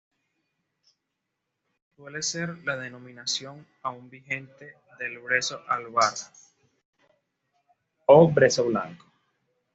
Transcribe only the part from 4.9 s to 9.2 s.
del brezo albar o brezo blanco.